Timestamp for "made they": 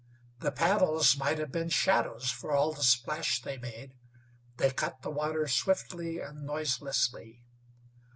3.59-4.71